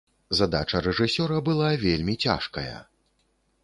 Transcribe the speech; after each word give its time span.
Задача 0.37 0.81
рэжысёра 0.85 1.37
была 1.51 1.71
вельмі 1.87 2.19
цяжкая. 2.27 2.77